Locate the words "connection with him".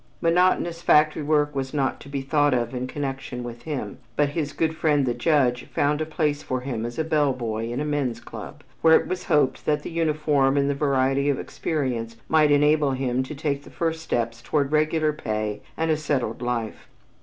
2.87-3.99